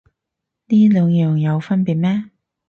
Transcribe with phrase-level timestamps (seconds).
[0.65, 2.31] 呢兩樣有分別咩